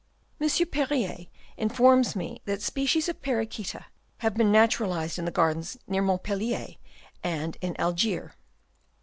M. 0.41 0.49
Perrier 0.49 1.27
informs 1.57 2.15
me 2.15 2.41
that 2.45 2.63
species 2.63 3.07
of 3.07 3.21
Perichaita 3.21 3.85
have 4.17 4.33
been 4.33 4.51
natural 4.51 4.93
ised 4.93 5.19
in 5.19 5.25
the 5.25 5.29
gardens 5.31 5.77
near 5.85 6.01
Montpellier 6.01 6.69
and 7.23 7.55
in 7.61 7.79
Algiers. 7.79 8.31